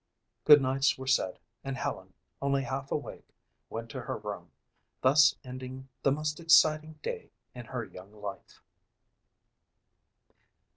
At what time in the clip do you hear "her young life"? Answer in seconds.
7.67-8.63